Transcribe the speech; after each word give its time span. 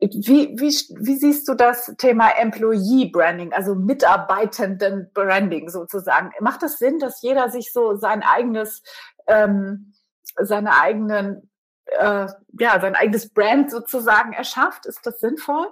Wie, 0.00 0.54
wie, 0.58 0.72
wie 0.98 1.16
siehst 1.16 1.46
du 1.46 1.54
das 1.54 1.92
Thema 1.98 2.30
Employee 2.30 3.10
Branding, 3.10 3.52
also 3.52 3.74
Mitarbeitenden 3.74 5.10
Branding 5.12 5.68
sozusagen? 5.68 6.30
Macht 6.40 6.62
es 6.62 6.72
das 6.72 6.78
Sinn, 6.78 6.98
dass 6.98 7.20
jeder 7.20 7.50
sich 7.50 7.72
so 7.72 7.96
sein 7.96 8.22
eigenes, 8.22 8.82
ähm, 9.26 9.92
seine 10.40 10.80
eigenen, 10.80 11.50
äh, 11.84 12.26
ja, 12.58 12.80
sein 12.80 12.94
eigenes 12.94 13.28
Brand 13.28 13.70
sozusagen 13.70 14.32
erschafft? 14.32 14.86
Ist 14.86 15.04
das 15.04 15.20
sinnvoll? 15.20 15.68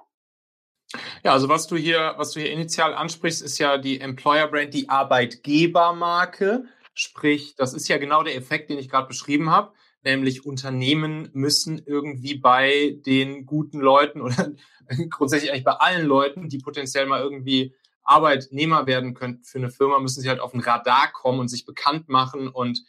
Ja, 1.22 1.32
also 1.32 1.48
was 1.48 1.66
du 1.66 1.76
hier, 1.76 2.14
was 2.16 2.32
du 2.32 2.40
hier 2.40 2.50
initial 2.50 2.94
ansprichst, 2.94 3.42
ist 3.42 3.58
ja 3.58 3.78
die 3.78 4.00
Employer 4.00 4.48
Brand, 4.48 4.74
die 4.74 4.88
Arbeitgebermarke. 4.88 6.64
Sprich, 6.98 7.54
das 7.56 7.74
ist 7.74 7.88
ja 7.88 7.98
genau 7.98 8.22
der 8.22 8.36
Effekt, 8.36 8.70
den 8.70 8.78
ich 8.78 8.88
gerade 8.88 9.06
beschrieben 9.06 9.50
habe 9.50 9.72
nämlich 10.04 10.46
Unternehmen 10.46 11.28
müssen 11.32 11.82
irgendwie 11.84 12.36
bei 12.36 12.98
den 13.04 13.46
guten 13.46 13.80
Leuten 13.80 14.20
oder 14.20 14.52
grundsätzlich 15.10 15.50
eigentlich 15.50 15.64
bei 15.64 15.72
allen 15.72 16.06
Leuten, 16.06 16.48
die 16.48 16.58
potenziell 16.58 17.06
mal 17.06 17.20
irgendwie 17.20 17.74
Arbeitnehmer 18.02 18.86
werden 18.86 19.14
könnten 19.14 19.44
für 19.44 19.58
eine 19.58 19.70
Firma, 19.70 19.98
müssen 19.98 20.22
sie 20.22 20.28
halt 20.28 20.40
auf 20.40 20.54
ein 20.54 20.60
Radar 20.60 21.12
kommen 21.12 21.40
und 21.40 21.48
sich 21.48 21.66
bekannt 21.66 22.08
machen 22.08 22.48
und, 22.48 22.84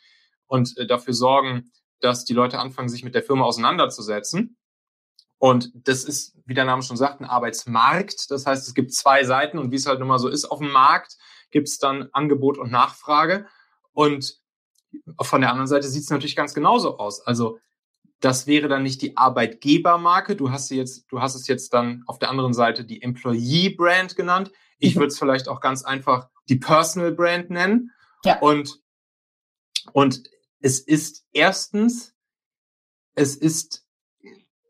und 0.47 0.77
äh, 0.77 0.87
dafür 0.87 1.13
sorgen, 1.13 1.71
dass 1.99 2.23
die 2.23 2.33
Leute 2.33 2.59
anfangen, 2.59 2.87
sich 2.87 3.03
mit 3.03 3.15
der 3.15 3.23
Firma 3.23 3.43
auseinanderzusetzen. 3.43 4.57
Und 5.37 5.71
das 5.73 6.03
ist, 6.03 6.37
wie 6.45 6.53
der 6.53 6.65
Name 6.65 6.83
schon 6.83 6.97
sagt, 6.97 7.19
ein 7.19 7.25
Arbeitsmarkt. 7.25 8.29
Das 8.29 8.45
heißt, 8.45 8.67
es 8.67 8.73
gibt 8.73 8.93
zwei 8.93 9.23
Seiten 9.23 9.57
und 9.57 9.71
wie 9.71 9.75
es 9.75 9.85
halt 9.85 9.99
nun 9.99 10.07
mal 10.07 10.19
so 10.19 10.29
ist, 10.29 10.45
auf 10.45 10.59
dem 10.59 10.71
Markt 10.71 11.17
gibt 11.51 11.67
es 11.67 11.79
dann 11.79 12.09
Angebot 12.13 12.57
und 12.57 12.71
Nachfrage. 12.71 13.47
Und 13.99 14.39
von 15.19 15.41
der 15.41 15.49
anderen 15.49 15.67
Seite 15.67 15.89
sieht 15.89 16.03
es 16.03 16.09
natürlich 16.09 16.37
ganz 16.37 16.53
genauso 16.53 16.99
aus. 16.99 17.19
Also 17.27 17.59
das 18.21 18.47
wäre 18.47 18.69
dann 18.69 18.81
nicht 18.81 19.01
die 19.01 19.17
Arbeitgebermarke. 19.17 20.37
Du 20.37 20.51
hast 20.51 20.69
sie 20.69 20.77
jetzt, 20.77 21.11
du 21.11 21.19
hast 21.19 21.35
es 21.35 21.47
jetzt 21.47 21.73
dann 21.73 22.03
auf 22.07 22.17
der 22.17 22.29
anderen 22.29 22.53
Seite 22.53 22.85
die 22.85 23.01
Employee 23.01 23.75
Brand 23.75 24.15
genannt. 24.15 24.53
Ich 24.77 24.95
mhm. 24.95 25.01
würde 25.01 25.07
es 25.07 25.19
vielleicht 25.19 25.49
auch 25.49 25.59
ganz 25.59 25.83
einfach 25.83 26.29
die 26.47 26.55
Personal 26.55 27.11
Brand 27.11 27.49
nennen. 27.49 27.91
Ja. 28.23 28.39
Und, 28.39 28.81
und 29.91 30.23
es 30.61 30.79
ist 30.79 31.25
erstens, 31.33 32.15
es 33.15 33.35
ist 33.35 33.85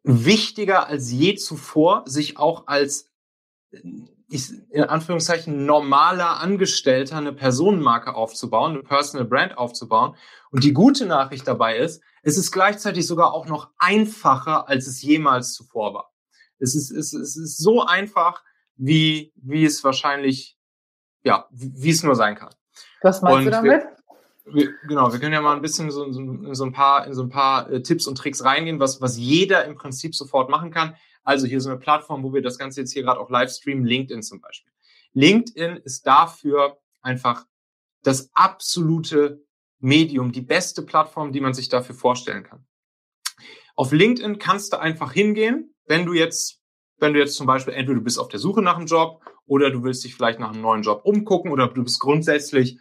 wichtiger 0.02 0.88
als 0.88 1.12
je 1.12 1.36
zuvor, 1.36 2.02
sich 2.08 2.40
auch 2.40 2.66
als 2.66 3.12
ich, 4.30 4.52
in 4.70 4.84
Anführungszeichen 4.84 5.66
normaler 5.66 6.40
Angestellter 6.40 7.18
eine 7.18 7.34
Personenmarke 7.34 8.14
aufzubauen, 8.14 8.74
eine 8.74 8.84
Personal 8.84 9.28
Brand 9.28 9.58
aufzubauen. 9.58 10.16
Und 10.52 10.64
die 10.64 10.74
gute 10.74 11.06
Nachricht 11.06 11.48
dabei 11.48 11.78
ist, 11.78 12.02
es 12.22 12.38
ist 12.38 12.52
gleichzeitig 12.52 13.08
sogar 13.08 13.34
auch 13.34 13.48
noch 13.48 13.72
einfacher, 13.78 14.68
als 14.68 14.88
es 14.88 15.02
jemals 15.02 15.54
zuvor 15.54 15.94
war. 15.94 16.14
Es 16.60 16.76
ist, 16.76 16.92
es, 16.92 17.14
es 17.14 17.38
ist 17.38 17.58
so 17.58 17.84
einfach, 17.84 18.44
wie, 18.76 19.34
wie 19.36 19.66
es 19.66 19.84
wahrscheinlich, 19.84 20.58
ja, 21.24 21.48
wie, 21.52 21.72
wie 21.76 21.90
es 21.90 22.04
nur 22.04 22.16
sein 22.16 22.36
kann. 22.36 22.54
Was 23.02 23.22
meinst 23.22 23.38
und 23.38 23.46
du 23.46 23.52
damit? 23.52 23.72
Wir, 23.72 23.99
wir, 24.46 24.74
genau, 24.88 25.12
wir 25.12 25.20
können 25.20 25.34
ja 25.34 25.42
mal 25.42 25.56
ein 25.56 25.62
bisschen 25.62 25.92
so, 25.92 26.12
so, 26.12 26.20
in 26.20 26.56
so 26.56 26.66
ein 26.66 26.72
paar, 26.72 27.06
in 27.06 27.14
so 27.14 27.24
ein 27.24 27.30
paar 27.30 27.70
äh, 27.70 27.82
Tipps 27.82 28.08
und 28.08 28.18
Tricks 28.18 28.44
reingehen, 28.44 28.80
was, 28.80 29.02
was 29.02 29.18
jeder 29.18 29.66
im 29.66 29.76
Prinzip 29.76 30.16
sofort 30.16 30.50
machen 30.50 30.72
kann. 30.72 30.96
Also 31.24 31.46
hier 31.46 31.62
so 31.62 31.70
eine 31.70 31.80
Plattform, 31.80 32.24
wo 32.24 32.34
wir 32.34 32.42
das 32.42 32.58
Ganze 32.58 32.82
jetzt 32.82 32.94
hier 32.94 33.04
gerade 33.04 33.20
auch 33.20 33.30
live 33.30 33.52
streamen, 33.52 33.86
LinkedIn 33.86 34.24
zum 34.24 34.42
Beispiel. 34.42 34.72
LinkedIn 35.14 35.78
ist 35.78 36.08
dafür 36.08 36.80
einfach 37.02 37.46
das 38.04 38.30
absolute 38.34 39.44
Medium, 39.80 40.32
die 40.32 40.42
beste 40.42 40.82
Plattform, 40.82 41.32
die 41.32 41.42
man 41.42 41.54
sich 41.54 41.70
dafür 41.70 41.96
vorstellen 41.96 42.44
kann. 42.44 42.66
Auf 43.76 43.92
LinkedIn 43.92 44.40
kannst 44.40 44.74
du 44.74 44.80
einfach 44.80 45.14
hingehen, 45.14 45.74
wenn 45.86 46.06
du 46.06 46.14
jetzt, 46.14 46.62
wenn 46.98 47.14
du 47.14 47.20
jetzt 47.20 47.36
zum 47.36 47.48
Beispiel 47.48 47.74
entweder 47.74 48.00
du 48.00 48.04
bist 48.04 48.20
auf 48.20 48.28
der 48.28 48.40
Suche 48.40 48.62
nach 48.62 48.78
einem 48.78 48.88
Job 48.88 49.24
oder 49.46 49.72
du 49.72 49.84
willst 49.84 50.04
dich 50.04 50.16
vielleicht 50.16 50.40
nach 50.40 50.52
einem 50.52 50.62
neuen 50.62 50.84
Job 50.84 51.02
umgucken 51.06 51.52
oder 51.52 51.68
du 51.68 51.84
bist 51.84 52.00
grundsätzlich 52.00 52.80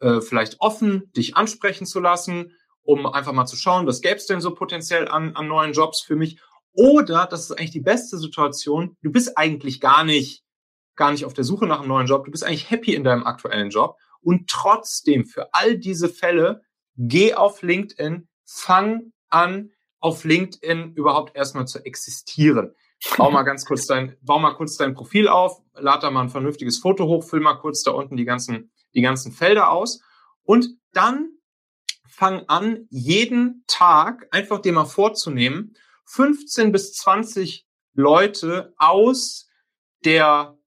äh, 0.00 0.20
vielleicht 0.20 0.60
offen, 0.60 1.10
dich 1.16 1.36
ansprechen 1.36 1.86
zu 1.86 2.00
lassen, 2.00 2.52
um 2.82 3.06
einfach 3.06 3.32
mal 3.32 3.46
zu 3.46 3.56
schauen, 3.56 3.86
was 3.86 4.00
gäbe 4.00 4.16
es 4.16 4.26
denn 4.26 4.40
so 4.40 4.54
potenziell 4.54 5.08
an, 5.08 5.36
an 5.36 5.48
neuen 5.48 5.72
Jobs 5.72 6.00
für 6.00 6.16
mich 6.16 6.40
oder, 6.72 7.26
das 7.26 7.42
ist 7.42 7.52
eigentlich 7.52 7.72
die 7.72 7.80
beste 7.80 8.18
Situation, 8.18 8.96
du 9.02 9.10
bist 9.10 9.36
eigentlich 9.36 9.80
gar 9.80 10.04
nicht, 10.04 10.44
gar 10.96 11.10
nicht 11.10 11.24
auf 11.24 11.34
der 11.34 11.44
Suche 11.44 11.66
nach 11.66 11.80
einem 11.80 11.88
neuen 11.88 12.06
Job, 12.06 12.24
du 12.24 12.30
bist 12.30 12.44
eigentlich 12.44 12.70
happy 12.70 12.94
in 12.94 13.04
deinem 13.04 13.24
aktuellen 13.24 13.70
Job 13.70 13.96
und 14.20 14.48
trotzdem 14.48 15.26
für 15.26 15.52
all 15.52 15.76
diese 15.76 16.08
Fälle 16.08 16.62
geh 16.96 17.34
auf 17.34 17.62
LinkedIn, 17.62 18.28
fang 18.44 19.12
an, 19.28 19.70
auf 20.00 20.24
LinkedIn 20.24 20.94
überhaupt 20.94 21.36
erstmal 21.36 21.66
zu 21.66 21.84
existieren. 21.84 22.74
Bau 23.16 23.30
mal 23.30 23.42
ganz 23.42 23.64
kurz 23.64 23.86
dein, 23.86 24.16
bau 24.22 24.38
mal 24.38 24.54
kurz 24.54 24.76
dein 24.76 24.94
Profil 24.94 25.28
auf, 25.28 25.60
lad 25.74 26.02
da 26.02 26.10
mal 26.10 26.22
ein 26.22 26.30
vernünftiges 26.30 26.78
Foto 26.78 27.06
hoch, 27.06 27.24
füll 27.24 27.40
mal 27.40 27.54
kurz 27.54 27.82
da 27.82 27.92
unten 27.92 28.16
die 28.16 28.24
ganzen, 28.24 28.70
die 28.94 29.02
ganzen 29.02 29.32
Felder 29.32 29.70
aus 29.70 30.00
und 30.42 30.68
dann 30.92 31.30
fang 32.08 32.44
an, 32.48 32.86
jeden 32.90 33.64
Tag 33.68 34.26
einfach 34.32 34.60
dir 34.60 34.72
mal 34.72 34.86
vorzunehmen, 34.86 35.74
15 36.06 36.72
bis 36.72 36.94
20 36.94 37.66
Leute 37.94 38.74
aus 38.76 39.48
der 40.04 40.58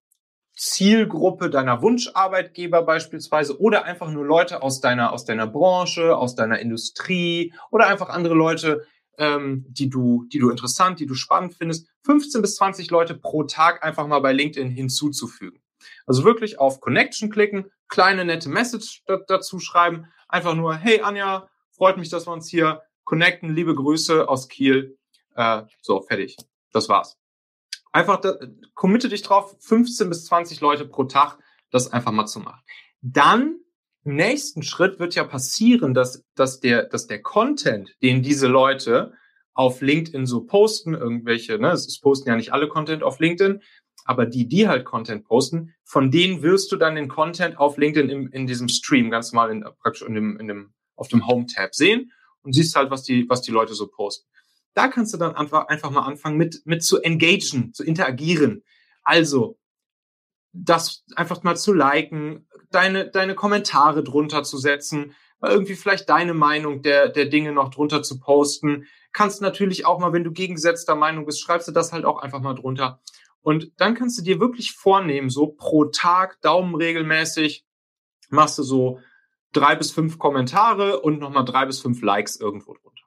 Zielgruppe 0.56 1.50
deiner 1.50 1.82
Wunscharbeitgeber 1.82 2.84
beispielsweise 2.84 3.59
oder 3.59 3.84
einfach 3.86 4.12
nur 4.12 4.26
Leute 4.26 4.62
aus 4.62 4.80
deiner 4.80 5.12
aus 5.12 5.26
deiner 5.26 5.48
Branche, 5.48 6.16
aus 6.16 6.36
deiner 6.36 6.59
Industrie 6.59 7.53
oder 7.72 7.88
einfach 7.88 8.09
andere 8.09 8.36
Leute, 8.36 8.86
ähm, 9.18 9.66
die 9.70 9.90
du 9.90 10.26
die 10.32 10.40
du 10.40 10.52
interessant, 10.52 11.00
die 11.00 11.08
du 11.08 11.16
spannend 11.16 11.56
findest, 11.56 11.88
15 12.06 12.42
bis 12.42 12.56
20 12.56 12.92
Leute 12.92 13.16
pro 13.16 13.44
Tag 13.44 13.84
einfach 13.84 14.06
mal 14.08 14.20
bei 14.20 14.34
LinkedIn 14.34 14.70
hinzuzufügen. 14.70 15.62
Also 16.06 16.24
wirklich 16.24 16.59
auf 16.59 16.80
Connection 16.80 17.32
klicken, 17.32 17.72
kleine 17.91 18.25
nette 18.25 18.50
Message 18.50 19.03
dazu 19.28 19.59
schreiben, 19.59 20.07
einfach 20.28 20.56
nur 20.56 20.74
Hey 20.75 21.02
Anja, 21.02 21.47
freut 21.69 21.97
mich, 21.97 22.09
dass 22.09 22.25
wir 22.25 22.31
uns 22.31 22.50
hier 22.50 22.81
connecten, 23.03 23.53
liebe 23.53 23.75
Grüße 23.75 24.28
aus 24.28 24.47
Kiel 24.47 24.97
äh, 25.35 25.63
so, 25.81 26.02
fertig. 26.02 26.38
Das 26.72 26.90
war's. 26.90 27.18
Einfach, 27.91 28.22
da, 28.22 28.35
committe 28.74 29.09
dich 29.09 29.22
drauf, 29.22 29.56
15 29.59 30.09
bis 30.09 30.25
20 30.25 30.62
Leute 30.62 30.85
pro 30.85 31.03
Tag, 31.03 31.38
das 31.69 31.91
einfach 31.91 32.12
mal 32.12 32.25
zu 32.25 32.40
machen. 32.40 32.62
Dann 33.02 33.59
im 34.03 34.16
nächsten 34.16 34.63
Schritt 34.63 35.00
wird 35.00 35.13
ja 35.16 35.23
passieren, 35.25 35.94
dass, 35.94 36.23
dass, 36.35 36.59
der, 36.59 36.84
dass 36.84 37.08
der 37.08 37.22
Content, 37.22 37.96
den 38.02 38.23
diese 38.23 38.47
Leute 38.47 39.13
auf 39.53 39.81
LinkedIn 39.81 40.25
so 40.25 40.46
posten, 40.46 40.94
irgendwelche, 40.94 41.59
ne, 41.59 41.72
es 41.72 42.00
posten 42.00 42.29
ja 42.29 42.35
nicht 42.35 42.53
alle 42.53 42.69
Content 42.69 43.03
auf 43.03 43.19
LinkedIn, 43.19 43.62
aber 44.11 44.25
die, 44.25 44.45
die 44.45 44.67
halt 44.67 44.83
Content 44.83 45.23
posten, 45.25 45.73
von 45.85 46.11
denen 46.11 46.44
wirst 46.44 46.69
du 46.72 46.75
dann 46.75 46.95
den 46.95 47.07
Content 47.07 47.57
auf 47.57 47.77
LinkedIn 47.77 48.09
in, 48.09 48.27
in 48.27 48.45
diesem 48.45 48.67
Stream 48.67 49.09
ganz 49.09 49.31
mal 49.31 49.49
in, 49.49 49.66
praktisch 49.81 50.01
in 50.01 50.13
dem, 50.13 50.38
in 50.38 50.49
dem, 50.49 50.73
auf 50.97 51.07
dem 51.07 51.25
Home-Tab 51.25 51.73
sehen 51.73 52.11
und 52.44 52.53
siehst 52.53 52.75
halt, 52.75 52.91
was 52.91 53.03
die, 53.03 53.25
was 53.29 53.41
die 53.41 53.51
Leute 53.51 53.73
so 53.73 53.88
posten. 53.88 54.27
Da 54.73 54.89
kannst 54.89 55.13
du 55.13 55.17
dann 55.17 55.35
einfach, 55.35 55.67
einfach 55.69 55.91
mal 55.91 56.01
anfangen 56.01 56.38
mit, 56.38 56.61
mit 56.66 56.83
zu 56.83 57.01
engagen, 57.01 57.73
zu 57.73 57.85
interagieren. 57.85 58.63
Also, 59.03 59.57
das 60.51 61.05
einfach 61.16 61.43
mal 61.43 61.55
zu 61.55 61.72
liken, 61.72 62.47
deine, 62.72 63.09
deine 63.09 63.35
Kommentare 63.35 64.03
drunter 64.03 64.43
zu 64.43 64.57
setzen, 64.57 65.16
irgendwie 65.41 65.75
vielleicht 65.75 66.09
deine 66.09 66.33
Meinung 66.33 66.81
der, 66.81 67.09
der 67.09 67.25
Dinge 67.25 67.53
noch 67.53 67.69
drunter 67.69 68.03
zu 68.03 68.19
posten. 68.19 68.85
Kannst 69.13 69.41
natürlich 69.41 69.85
auch 69.85 69.99
mal, 69.99 70.13
wenn 70.13 70.23
du 70.23 70.31
gegengesetzter 70.31 70.95
Meinung 70.95 71.25
bist, 71.25 71.41
schreibst 71.41 71.67
du 71.67 71.72
das 71.72 71.91
halt 71.93 72.05
auch 72.05 72.22
einfach 72.22 72.41
mal 72.41 72.53
drunter. 72.53 73.01
Und 73.41 73.72
dann 73.78 73.96
kannst 73.96 74.19
du 74.19 74.24
dir 74.24 74.40
wirklich 74.40 74.74
vornehmen, 74.74 75.29
so 75.29 75.47
pro 75.47 75.85
Tag, 75.85 76.40
daumenregelmäßig, 76.41 77.66
machst 78.29 78.57
du 78.57 78.63
so 78.63 79.00
drei 79.52 79.75
bis 79.75 79.91
fünf 79.91 80.18
Kommentare 80.18 81.02
und 81.02 81.19
nochmal 81.19 81.46
drei 81.46 81.66
bis 81.66 81.79
fünf 81.79 82.02
Likes 82.02 82.40
irgendwo 82.40 82.74
drunter. 82.74 83.06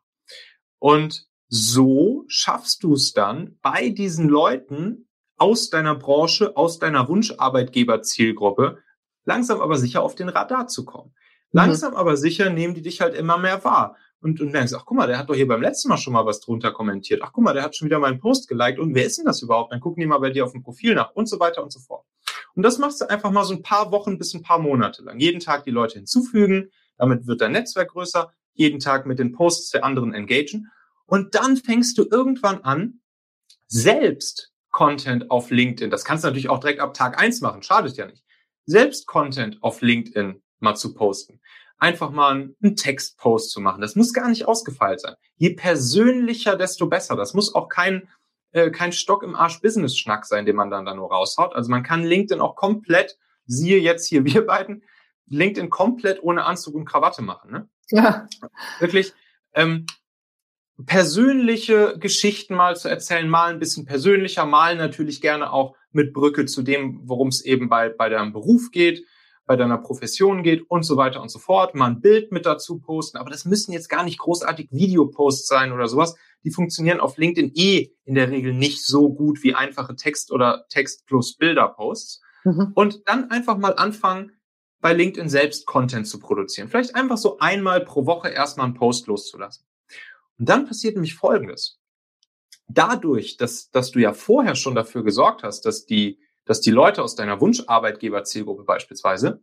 Und 0.79 1.27
so 1.49 2.25
schaffst 2.27 2.83
du 2.83 2.95
es 2.95 3.13
dann 3.13 3.59
bei 3.63 3.91
diesen 3.91 4.29
Leuten 4.29 5.09
aus 5.37 5.71
deiner 5.71 5.95
Branche, 5.95 6.57
aus 6.57 6.79
deiner 6.79 7.09
Wunscharbeitgeber-Zielgruppe, 7.09 8.79
langsam 9.25 9.61
aber 9.61 9.77
sicher 9.77 10.03
auf 10.03 10.15
den 10.15 10.29
Radar 10.29 10.67
zu 10.69 10.85
kommen. 10.85 11.15
Mhm. 11.53 11.59
Langsam 11.59 11.93
mhm. 11.93 11.97
aber 11.97 12.17
sicher 12.17 12.51
nehmen 12.51 12.75
die 12.75 12.83
dich 12.83 13.01
halt 13.01 13.15
immer 13.15 13.39
mehr 13.39 13.65
wahr. 13.65 13.97
Und, 14.25 14.41
und 14.41 14.53
denkst, 14.53 14.73
ach 14.75 14.87
guck 14.87 14.97
mal, 14.97 15.07
der 15.07 15.19
hat 15.19 15.29
doch 15.29 15.35
hier 15.35 15.47
beim 15.47 15.61
letzten 15.61 15.91
Mal 15.91 15.99
schon 15.99 16.15
mal 16.15 16.25
was 16.25 16.41
drunter 16.41 16.73
kommentiert. 16.73 17.21
Ach 17.23 17.31
guck 17.31 17.45
mal, 17.45 17.53
der 17.53 17.63
hat 17.63 17.77
schon 17.77 17.87
wieder 17.87 17.99
meinen 17.99 18.19
Post 18.19 18.49
geliked. 18.49 18.79
Und 18.79 18.95
wer 18.95 19.05
ist 19.05 19.19
denn 19.19 19.27
das 19.27 19.43
überhaupt? 19.43 19.71
Dann 19.71 19.81
gucken 19.81 20.01
die 20.01 20.07
mal 20.07 20.19
bei 20.19 20.31
dir 20.31 20.45
auf 20.45 20.53
dem 20.53 20.63
Profil 20.63 20.95
nach 20.95 21.13
und 21.13 21.29
so 21.29 21.39
weiter 21.39 21.63
und 21.63 21.71
so 21.71 21.79
fort. 21.79 22.07
Und 22.55 22.63
das 22.63 22.79
machst 22.79 23.03
du 23.03 23.11
einfach 23.11 23.31
mal 23.31 23.45
so 23.45 23.53
ein 23.53 23.63
paar 23.63 23.93
Wochen 23.93 24.17
bis 24.17 24.33
ein 24.33 24.43
paar 24.43 24.59
Monate 24.59 25.03
lang. 25.03 25.21
Jeden 25.21 25.41
Tag 25.41 25.65
die 25.65 25.71
Leute 25.71 25.97
hinzufügen. 25.99 26.71
Damit 26.97 27.27
wird 27.27 27.43
dein 27.43 27.53
Netzwerk 27.53 27.91
größer. 27.91 28.33
Jeden 28.55 28.81
Tag 28.81 29.05
mit 29.05 29.19
den 29.19 29.33
Posts 29.33 29.73
der 29.73 29.85
anderen 29.85 30.15
engagen. 30.15 30.71
Und 31.07 31.35
dann 31.35 31.59
fängst 31.59 31.99
du 31.99 32.07
irgendwann 32.11 32.63
an, 32.63 33.01
selbst 33.67 34.53
Content 34.71 35.31
auf 35.31 35.51
LinkedIn, 35.51 35.91
das 35.91 36.05
kannst 36.05 36.25
du 36.25 36.29
natürlich 36.29 36.49
auch 36.49 36.59
direkt 36.59 36.81
ab 36.81 36.95
Tag 36.95 37.21
eins 37.21 37.41
machen, 37.41 37.63
schadet 37.63 37.97
ja 37.97 38.07
nicht, 38.07 38.25
selbst 38.67 39.07
Content 39.07 39.63
auf 39.63 39.83
LinkedIn 39.83 40.43
mal 40.59 40.75
zu 40.75 40.95
posten. 40.95 41.41
Einfach 41.79 42.11
mal 42.11 42.55
einen 42.63 42.77
Textpost 42.77 43.51
zu 43.51 43.61
machen. 43.61 43.81
Das 43.81 43.97
muss 43.97 44.13
gar 44.13 44.29
nicht 44.29 44.47
ausgefeilt 44.47 45.01
sein. 45.01 45.15
Je 45.37 45.51
persönlicher, 45.51 46.57
desto 46.57 46.87
besser. 46.87 47.17
Das 47.17 47.35
muss 47.35 47.55
auch 47.55 47.69
kein, 47.69 48.09
äh, 48.53 48.71
kein 48.71 48.93
Stock 48.93 49.23
im 49.23 49.35
Arsch 49.35 49.61
Business-Schnack 49.61 50.25
sein, 50.25 50.47
den 50.47 50.57
man 50.57 50.71
dann 50.71 50.87
da 50.87 50.95
nur 50.95 51.11
raushaut. 51.11 51.55
Also 51.55 51.71
man 51.71 51.83
kann 51.83 52.05
LinkedIn 52.05 52.41
auch 52.41 52.57
komplett, 52.57 53.19
siehe 53.47 53.79
jetzt 53.79 54.07
hier 54.09 54.25
wir 54.25 54.47
beiden, 54.47 54.85
LinkedIn 55.27 55.71
komplett 55.71 56.23
ohne 56.23 56.45
Anzug 56.45 56.75
und 56.75 56.85
Krawatte 56.85 57.23
machen. 57.23 57.51
Ne? 57.51 57.69
Ja. 57.91 58.29
Wirklich 58.79 59.13
ähm, 59.55 59.87
persönliche 60.87 61.97
Geschichten 61.99 62.55
mal 62.55 62.77
zu 62.77 62.89
erzählen, 62.89 63.29
mal 63.29 63.53
ein 63.53 63.59
bisschen 63.59 63.85
persönlicher, 63.85 64.45
mal 64.45 64.77
natürlich 64.77 65.21
gerne 65.21 65.53
auch 65.53 65.77
mit 65.93 66.13
Brücke 66.13 66.47
zu 66.47 66.63
dem, 66.63 67.01
worum 67.05 67.29
es 67.29 67.45
eben 67.45 67.69
bei, 67.69 67.89
bei 67.89 68.09
deinem 68.09 68.33
Beruf 68.33 68.71
geht, 68.73 69.07
bei 69.47 69.57
deiner 69.57 69.79
Profession 69.79 70.43
geht 70.43 70.63
und 70.71 70.85
so 70.85 70.97
weiter 70.97 71.21
und 71.21 71.29
so 71.29 71.39
fort. 71.39 71.75
Mal 71.75 71.87
ein 71.87 72.01
Bild 72.01 72.33
mit 72.33 72.47
dazu 72.47 72.79
posten, 72.79 73.19
aber 73.19 73.31
das 73.31 73.45
müssen 73.45 73.73
jetzt 73.73 73.89
gar 73.89 74.05
nicht 74.05 74.19
großartig 74.19 74.69
Videoposts 74.71 75.47
sein 75.47 75.73
oder 75.73 75.87
sowas. 75.87 76.17
Die 76.45 76.51
funktionieren 76.51 77.01
auf 77.01 77.17
LinkedIn 77.19 77.53
eh 77.55 77.91
in 78.05 78.15
der 78.15 78.31
Regel 78.31 78.55
nicht 78.55 78.85
so 78.85 79.13
gut 79.13 79.43
wie 79.43 79.55
einfache 79.55 79.97
Text 79.97 80.33
oder 80.33 80.67
Text 80.69 81.07
plus 81.07 81.37
Bilder 81.37 81.69
Posts. 81.69 82.23
Mhm. 82.45 82.73
Und 82.75 83.03
dann 83.07 83.31
einfach 83.31 83.57
mal 83.59 83.75
anfangen, 83.75 84.33
bei 84.81 84.93
LinkedIn 84.93 85.31
selbst 85.31 85.65
Content 85.65 86.07
zu 86.07 86.19
produzieren. 86.19 86.69
Vielleicht 86.69 86.95
einfach 86.95 87.17
so 87.17 87.39
einmal 87.39 87.83
pro 87.83 88.05
Woche 88.05 88.29
erstmal 88.29 88.67
einen 88.67 88.75
Post 88.75 89.07
loszulassen. 89.07 89.67
Und 90.39 90.49
dann 90.49 90.67
passiert 90.67 90.95
nämlich 90.95 91.15
Folgendes. 91.15 91.81
Dadurch, 92.69 93.39
dass, 93.39 93.71
dass 93.71 93.93
du 93.93 94.01
ja 94.01 94.13
vorher 94.13 94.55
schon 94.55 94.75
dafür 94.75 95.03
gesorgt 95.03 95.43
hast, 95.43 95.63
dass 95.63 95.87
die, 95.87 96.19
dass 96.45 96.61
die 96.61 96.71
Leute 96.71 97.03
aus 97.03 97.15
deiner 97.15 97.41
Wunscharbeitgeber-Zielgruppe 97.41 98.65
beispielsweise, 98.65 99.43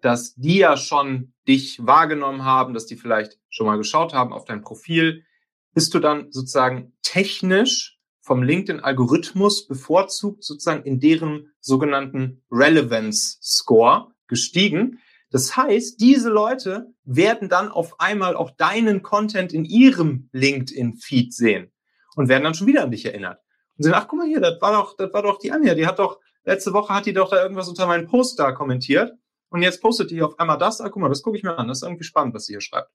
dass 0.00 0.34
die 0.34 0.58
ja 0.58 0.76
schon 0.76 1.34
dich 1.46 1.84
wahrgenommen 1.84 2.44
haben, 2.44 2.74
dass 2.74 2.86
die 2.86 2.96
vielleicht 2.96 3.38
schon 3.48 3.66
mal 3.66 3.76
geschaut 3.76 4.14
haben 4.14 4.32
auf 4.32 4.44
dein 4.44 4.62
Profil, 4.62 5.24
bist 5.74 5.94
du 5.94 5.98
dann 5.98 6.30
sozusagen 6.30 6.92
technisch 7.02 7.98
vom 8.20 8.42
LinkedIn-Algorithmus 8.42 9.66
bevorzugt 9.66 10.44
sozusagen 10.44 10.84
in 10.84 11.00
deren 11.00 11.52
sogenannten 11.60 12.44
Relevance 12.50 13.38
Score 13.40 14.12
gestiegen. 14.26 15.00
Das 15.30 15.56
heißt, 15.56 16.00
diese 16.00 16.28
Leute 16.28 16.92
werden 17.04 17.48
dann 17.48 17.68
auf 17.68 18.00
einmal 18.00 18.36
auch 18.36 18.50
deinen 18.50 19.02
Content 19.02 19.52
in 19.52 19.64
ihrem 19.64 20.28
LinkedIn-Feed 20.32 21.34
sehen 21.34 21.72
und 22.16 22.28
werden 22.28 22.44
dann 22.44 22.54
schon 22.54 22.66
wieder 22.66 22.82
an 22.82 22.90
dich 22.90 23.06
erinnert. 23.06 23.40
Und 23.76 23.84
sagen, 23.84 23.96
ach, 23.96 24.08
guck 24.08 24.18
mal 24.18 24.28
hier, 24.28 24.40
das 24.40 24.60
war 24.60 24.72
doch, 24.72 24.96
das 24.96 25.12
war 25.12 25.22
doch 25.22 25.38
die 25.38 25.52
Anja, 25.52 25.74
die 25.74 25.86
hat 25.86 25.98
doch, 25.98 26.20
letzte 26.48 26.72
Woche 26.72 26.94
hat 26.94 27.06
die 27.06 27.12
doch 27.12 27.30
da 27.30 27.42
irgendwas 27.42 27.68
unter 27.68 27.86
meinen 27.86 28.06
Post 28.06 28.38
da 28.38 28.52
kommentiert. 28.52 29.12
Und 29.50 29.62
jetzt 29.62 29.80
postet 29.80 30.10
die 30.10 30.22
auf 30.22 30.38
einmal 30.38 30.58
das, 30.58 30.80
ah, 30.80 30.88
guck 30.88 31.00
mal, 31.00 31.08
das 31.08 31.22
gucke 31.22 31.36
ich 31.36 31.42
mir 31.42 31.56
an, 31.56 31.68
das 31.68 31.78
ist 31.78 31.82
irgendwie 31.82 32.04
spannend, 32.04 32.34
was 32.34 32.46
sie 32.46 32.54
hier 32.54 32.60
schreibt. 32.60 32.90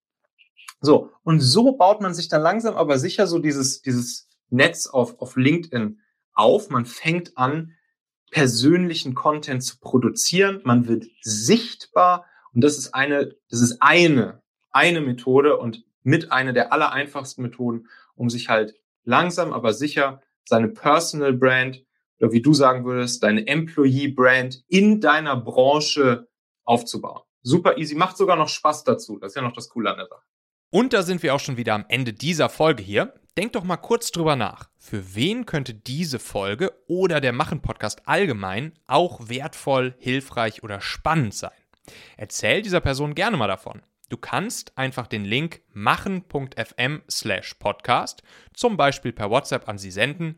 So, 0.82 1.12
und 1.24 1.40
so 1.40 1.74
baut 1.74 2.02
man 2.02 2.14
sich 2.14 2.28
dann 2.28 2.42
langsam 2.42 2.76
aber 2.76 3.00
sicher 3.00 3.26
so 3.28 3.40
dieses, 3.40 3.82
dieses 3.82 4.28
Netz 4.50 4.88
auf, 4.88 5.20
auf 5.20 5.36
LinkedIn 5.36 6.00
auf. 6.34 6.70
Man 6.70 6.86
fängt 6.86 7.38
an, 7.38 7.74
persönlichen 8.32 9.14
Content 9.14 9.64
zu 9.64 9.80
produzieren. 9.80 10.62
Man 10.64 10.88
wird 10.88 11.06
sichtbar 11.22 12.26
und 12.54 12.64
das 12.64 12.78
ist 12.78 12.94
eine, 12.94 13.36
das 13.50 13.62
ist 13.62 13.78
eine, 13.82 14.42
eine 14.72 15.02
Methode 15.02 15.58
und 15.58 15.86
mit 16.02 16.32
einer 16.32 16.54
der 16.54 16.74
aller 16.74 16.92
einfachsten 16.92 17.44
Methoden, 17.44 17.88
um 18.16 18.30
sich 18.30 18.50
halt 18.50 18.76
langsam, 19.04 19.54
aber 19.54 19.74
sicher 19.74 20.22
seine 20.44 20.70
Personal 20.70 21.34
Brand 21.34 21.84
wie 22.32 22.42
du 22.42 22.54
sagen 22.54 22.86
würdest, 22.86 23.24
deine 23.24 23.46
Employee 23.48 24.08
Brand 24.08 24.64
in 24.68 25.02
deiner 25.02 25.36
Branche 25.36 26.28
aufzubauen. 26.64 27.22
Super 27.42 27.78
easy, 27.78 27.96
macht 27.96 28.18
sogar 28.18 28.38
noch 28.38 28.48
Spaß 28.48 28.84
dazu. 28.86 29.20
Das 29.20 29.32
ist 29.32 29.36
ja 29.36 29.42
noch 29.42 29.54
das 29.54 29.70
Coole 29.70 29.92
an 29.92 29.98
der 29.98 30.08
Sache. 30.08 30.22
Und 30.70 30.94
da 30.94 31.04
sind 31.04 31.22
wir 31.22 31.36
auch 31.36 31.40
schon 31.40 31.58
wieder 31.58 31.76
am 31.76 31.86
Ende 31.90 32.14
dieser 32.14 32.50
Folge 32.50 32.82
hier. 32.82 33.14
Denk 33.38 33.54
doch 33.54 33.64
mal 33.64 33.78
kurz 33.78 34.12
drüber 34.12 34.36
nach. 34.36 34.70
Für 34.78 35.16
wen 35.16 35.46
könnte 35.46 35.74
diese 35.74 36.20
Folge 36.20 36.72
oder 36.88 37.20
der 37.20 37.34
Machen-Podcast 37.34 38.08
allgemein 38.08 38.74
auch 38.88 39.28
wertvoll, 39.28 39.96
hilfreich 39.98 40.64
oder 40.64 40.82
spannend 40.82 41.34
sein? 41.34 41.52
Erzähl 42.16 42.62
dieser 42.62 42.80
Person 42.80 43.16
gerne 43.16 43.38
mal 43.38 43.48
davon. 43.48 43.82
Du 44.10 44.18
kannst 44.18 44.78
einfach 44.78 45.08
den 45.08 45.26
Link 45.26 45.62
machen.fm 45.74 47.02
slash 47.10 47.56
podcast 47.56 48.22
zum 48.54 48.78
Beispiel 48.78 49.12
per 49.12 49.32
WhatsApp 49.32 49.68
an 49.68 49.78
sie 49.78 49.92
senden 49.92 50.38